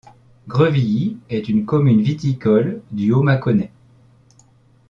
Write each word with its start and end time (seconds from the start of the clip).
Grevilly 0.47 1.19
est 1.29 1.47
une 1.47 1.63
commune 1.63 2.01
viticole 2.01 2.81
du 2.91 3.13
Haut-Mâconnais. 3.13 3.69